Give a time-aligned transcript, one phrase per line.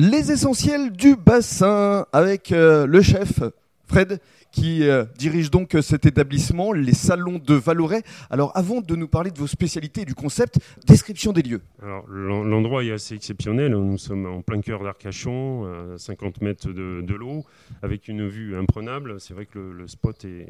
[0.00, 3.40] Les essentiels du bassin avec euh, le chef
[3.84, 4.20] Fred
[4.52, 8.04] qui euh, dirige donc euh, cet établissement, les salons de Valoret.
[8.30, 11.62] Alors avant de nous parler de vos spécialités et du concept, description des lieux.
[11.82, 13.72] Alors l'en- l'endroit est assez exceptionnel.
[13.72, 15.64] Nous sommes en plein cœur d'Arcachon,
[15.94, 17.44] à 50 mètres de, de l'eau,
[17.82, 19.16] avec une vue imprenable.
[19.18, 20.46] C'est vrai que le, le spot est,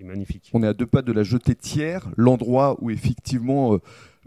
[0.00, 0.50] est magnifique.
[0.52, 3.78] On est à deux pas de la jetée tiers, l'endroit où effectivement euh,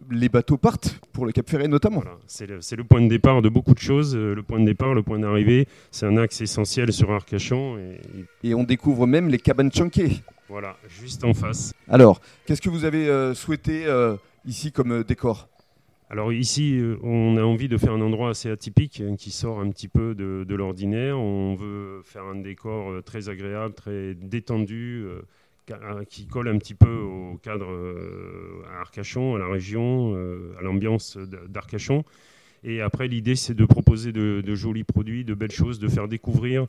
[0.10, 2.02] les bateaux partent pour le Cap Ferret notamment.
[2.02, 4.16] Voilà, c'est le, point de départ de beaucoup de choses.
[4.16, 7.78] Euh, Le point de départ, le point d'arrivée, c'est un axe essentiel sur Arcachon.
[7.78, 10.22] Et, et on découvre même les cabanes chunké.
[10.50, 11.74] voilà, juste en face.
[11.88, 15.48] Alors, qu'est-ce que vous avez euh, souhaité euh, ici comme décor?
[16.10, 19.70] Alors ici, on a envie de faire un endroit assez atypique hein, qui sort un
[19.70, 21.18] petit peu de, de l'ordinaire.
[21.18, 25.06] On veut faire un décor très agréable, très détendu,
[26.10, 30.62] qui colle un petit peu au cadre euh, à Arcachon, à la région, euh, à
[30.62, 31.18] l'ambiance
[31.50, 32.04] d'Arcachon.
[32.64, 36.08] Et après, l'idée, c'est de proposer de, de jolis produits, de belles choses, de faire
[36.08, 36.68] découvrir,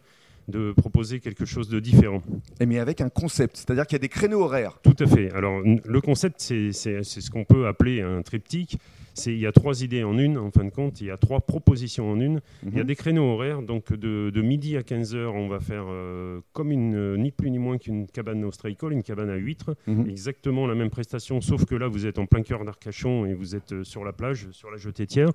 [0.48, 2.22] de proposer quelque chose de différent.
[2.60, 4.78] Eh mais avec un concept, c'est-à-dire qu'il y a des créneaux horaires.
[4.82, 5.30] Tout à fait.
[5.32, 8.78] Alors, le concept, c'est ce qu'on peut appeler un triptyque.
[9.26, 11.00] Il y a trois idées en une, en fin de compte.
[11.00, 12.40] Il y a trois propositions en une.
[12.64, 12.86] Il y a Mhm.
[12.86, 13.62] des créneaux horaires.
[13.62, 17.50] Donc, de, de midi à 15h, on va faire euh, comme une, euh, ni plus
[17.50, 19.74] ni moins qu'une cabane austricole, une cabane à huîtres.
[19.86, 20.08] Mhm.
[20.08, 23.54] Exactement la même prestation, sauf que là, vous êtes en plein cœur d'Arcachon et vous
[23.54, 25.30] êtes euh, sur la plage, sur la jetée tiers.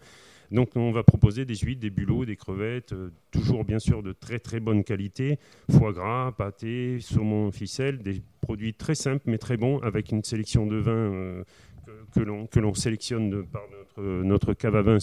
[0.49, 4.13] Donc, on va proposer des huîtres, des bulots, des crevettes, euh, toujours bien sûr de
[4.13, 5.39] très très bonne qualité,
[5.69, 10.65] foie gras, pâté, saumon, ficelle, des produits très simples mais très bons avec une sélection
[10.65, 11.43] de vins euh,
[12.13, 14.99] que, que l'on- sélectionne par notre, notre cave à vin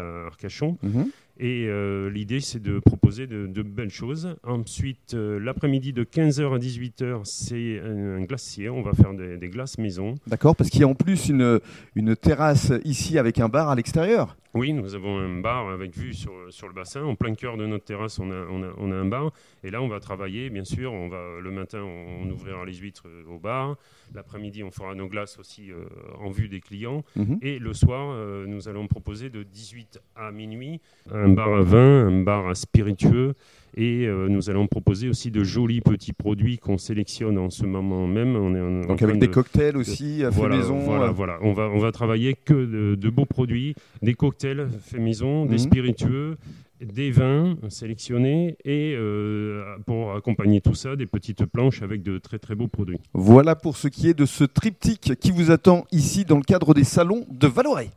[0.00, 0.78] à Arcachon.
[0.82, 1.10] Mhm.
[1.38, 4.36] Et euh, l'idée, c'est de proposer de, de belles choses.
[4.42, 8.70] Ensuite, euh, l'après-midi de 15h à 18h, c'est un, un glacier.
[8.70, 10.14] On va faire des, des glaces maison.
[10.26, 11.60] D'accord, parce qu'il y a en plus une,
[11.94, 14.36] une terrasse ici avec un bar à l'extérieur.
[14.54, 17.04] Oui, nous avons un bar avec vue sur, sur le bassin.
[17.04, 19.30] En plein cœur de notre terrasse, on a, on, a, on a un bar.
[19.62, 20.94] Et là, on va travailler, bien sûr.
[20.94, 23.76] On va, le matin, on, on ouvrira les huîtres euh, au bar.
[24.14, 25.84] L'après-midi, on fera nos glaces aussi euh,
[26.18, 27.04] en vue des clients.
[27.16, 27.38] Mhm.
[27.42, 30.80] Et le soir, euh, nous allons proposer de 18 à minuit
[31.10, 33.34] un bar à vin, un bar à spiritueux.
[33.78, 38.06] Et euh, nous allons proposer aussi de jolis petits produits qu'on sélectionne en ce moment
[38.06, 38.34] même.
[38.34, 40.78] On est en- Donc avec des de- cocktails aussi, à fait voilà, maison.
[40.78, 41.10] Voilà, euh.
[41.10, 41.38] voilà.
[41.42, 45.50] On va, on va travailler que de, de beaux produits, des cocktails faits maison, Mhm.
[45.50, 46.36] des spiritueux,
[46.82, 52.38] des vins sélectionnés et euh, pour accompagner tout ça, des petites planches avec de très
[52.38, 52.98] très beaux produits.
[53.12, 56.72] Voilà pour ce qui est de ce triptyque qui vous attend ici dans le cadre
[56.72, 57.90] des salons de Valoret.